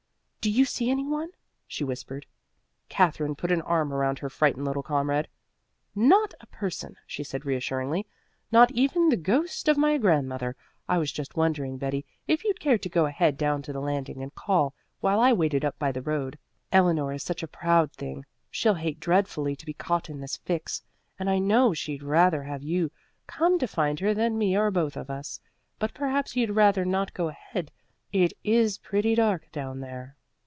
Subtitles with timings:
[0.41, 1.29] "Do you see any one?"
[1.67, 2.25] she whispered.
[2.89, 5.27] Katherine put an arm around her frightened little comrade.
[5.93, 8.07] "Not a person," she said reassuringly,
[8.51, 10.55] "not even the ghost of my grandmother.
[10.89, 14.23] I was just wondering, Betty, if you'd care to go ahead down to the landing
[14.23, 16.39] and call, while I waited up by the road.
[16.71, 20.81] Eleanor is such a proud thing; she'll hate dreadfully to be caught in this fix,
[21.19, 22.89] and I know she'd rather have you
[23.27, 25.39] come to find her than me or both of us.
[25.77, 27.69] But perhaps you'd rather not go ahead.
[28.11, 30.17] It is pretty dark down there."